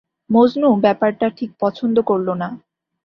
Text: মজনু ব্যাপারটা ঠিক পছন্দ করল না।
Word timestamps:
মজনু 0.31 0.67
ব্যাপারটা 0.75 1.27
ঠিক 1.37 1.49
পছন্দ 1.59 1.95
করল 2.01 2.27
না। 2.33 2.47